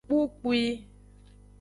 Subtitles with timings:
[0.05, 0.61] Kpukpwi.